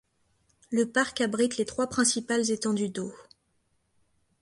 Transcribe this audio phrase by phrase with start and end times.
[0.71, 3.13] Le parc abrite les trois principales étendues d'eau.